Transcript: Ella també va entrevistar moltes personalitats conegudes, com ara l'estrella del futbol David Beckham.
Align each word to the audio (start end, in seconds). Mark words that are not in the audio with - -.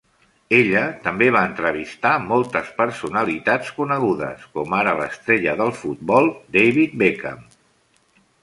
Ella 0.59 0.79
també 1.07 1.25
va 1.35 1.43
entrevistar 1.49 2.13
moltes 2.23 2.71
personalitats 2.79 3.69
conegudes, 3.81 4.49
com 4.57 4.75
ara 4.81 4.97
l'estrella 5.03 5.57
del 5.61 5.75
futbol 5.85 6.33
David 6.57 7.01
Beckham. 7.05 7.49